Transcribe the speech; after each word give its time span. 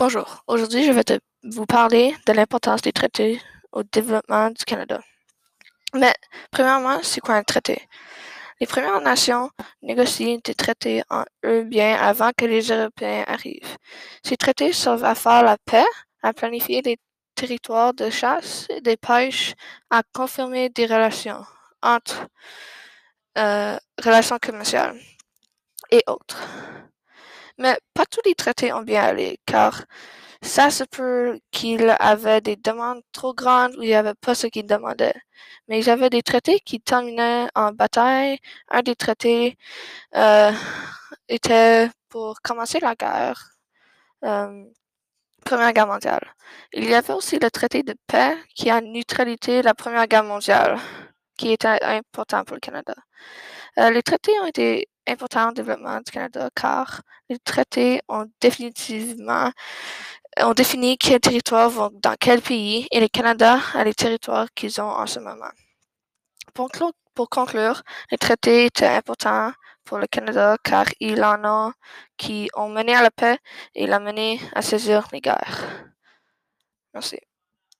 Bonjour, 0.00 0.42
aujourd'hui 0.46 0.86
je 0.86 0.92
vais 0.92 1.04
vous 1.42 1.66
parler 1.66 2.16
de 2.26 2.32
l'importance 2.32 2.80
des 2.80 2.90
traités 2.90 3.38
au 3.70 3.82
développement 3.82 4.48
du 4.48 4.64
Canada. 4.64 4.98
Mais 5.92 6.14
premièrement, 6.50 7.00
c'est 7.02 7.20
quoi 7.20 7.34
un 7.34 7.42
traité? 7.42 7.86
Les 8.62 8.66
Premières 8.66 9.02
Nations 9.02 9.50
négocient 9.82 10.40
des 10.42 10.54
traités 10.54 11.02
en 11.10 11.24
eux 11.44 11.64
bien 11.64 11.96
avant 12.00 12.30
que 12.34 12.46
les 12.46 12.72
Européens 12.72 13.24
arrivent. 13.26 13.76
Ces 14.24 14.38
traités 14.38 14.72
servent 14.72 15.04
à 15.04 15.14
faire 15.14 15.42
la 15.42 15.58
paix, 15.58 15.84
à 16.22 16.32
planifier 16.32 16.80
des 16.80 16.96
territoires 17.34 17.92
de 17.92 18.08
chasse 18.08 18.68
et 18.70 18.80
des 18.80 18.96
pêches, 18.96 19.52
à 19.90 20.02
confirmer 20.14 20.70
des 20.70 20.86
relations 20.86 21.44
entre 21.82 22.26
euh, 23.36 23.76
relations 24.02 24.38
commerciales 24.40 24.98
et 25.90 26.02
autres. 26.06 26.40
Mais 27.58 27.78
pas 27.94 28.06
tous 28.06 28.20
les 28.26 28.34
traités 28.34 28.72
ont 28.72 28.82
bien 28.82 29.02
allé, 29.02 29.38
car 29.46 29.84
ça 30.42 30.70
se 30.70 30.84
peut 30.84 31.38
qu'il 31.50 31.94
avait 32.00 32.40
des 32.40 32.56
demandes 32.56 33.02
trop 33.12 33.34
grandes 33.34 33.76
ou 33.76 33.82
il 33.82 33.88
n'y 33.88 33.94
avait 33.94 34.14
pas 34.14 34.34
ce 34.34 34.46
qu'il 34.46 34.66
demandait. 34.66 35.14
Mais 35.68 35.80
il 35.80 35.86
y 35.86 35.90
avait 35.90 36.10
des 36.10 36.22
traités 36.22 36.60
qui 36.60 36.80
terminaient 36.80 37.48
en 37.54 37.72
bataille. 37.72 38.38
Un 38.68 38.82
des 38.82 38.96
traités 38.96 39.56
euh, 40.16 40.52
était 41.28 41.90
pour 42.08 42.40
commencer 42.42 42.80
la 42.80 42.94
guerre, 42.96 43.52
euh, 44.24 44.64
Première 45.44 45.72
Guerre 45.72 45.86
mondiale. 45.86 46.34
Il 46.72 46.84
y 46.88 46.94
avait 46.94 47.12
aussi 47.14 47.38
le 47.38 47.50
traité 47.50 47.82
de 47.82 47.94
paix 48.06 48.36
qui 48.54 48.70
a 48.70 48.80
neutralité 48.80 49.62
la 49.62 49.74
Première 49.74 50.06
Guerre 50.06 50.24
mondiale, 50.24 50.78
qui 51.40 51.52
était 51.52 51.82
important 51.82 52.44
pour 52.44 52.56
le 52.56 52.60
Canada. 52.60 52.94
Euh, 53.78 53.90
les 53.90 54.02
traités 54.02 54.38
ont 54.42 54.46
été 54.46 54.88
importants 55.08 55.48
au 55.48 55.52
développement 55.52 55.96
du 55.96 56.10
Canada 56.12 56.50
car 56.54 57.00
les 57.30 57.38
traités 57.38 58.02
ont 58.08 58.26
définitivement 58.42 59.50
ont 60.42 60.52
défini 60.52 60.98
quels 60.98 61.20
territoires 61.20 61.70
vont 61.70 61.90
dans 61.94 62.14
quel 62.20 62.42
pays 62.42 62.86
et 62.90 63.00
le 63.00 63.08
Canada 63.08 63.58
a 63.74 63.84
les 63.84 63.94
territoires 63.94 64.48
qu'ils 64.54 64.80
ont 64.82 64.92
en 65.02 65.06
ce 65.06 65.18
moment. 65.18 65.54
Pour, 66.54 66.68
pour 67.14 67.28
conclure, 67.30 67.82
les 68.10 68.18
traités 68.18 68.66
étaient 68.66 68.86
importants 68.86 69.52
pour 69.84 69.98
le 69.98 70.06
Canada 70.06 70.56
car 70.62 70.86
il 71.00 71.24
en 71.24 71.42
a 71.44 71.72
qui 72.18 72.50
ont 72.54 72.68
mené 72.68 72.94
à 72.94 73.02
la 73.02 73.10
paix 73.10 73.38
et 73.74 73.86
l'a 73.86 73.98
mené 73.98 74.40
à 74.54 74.60
saisir 74.62 75.08
les 75.12 75.20
guerres. 75.22 75.64
Merci. 76.94 77.29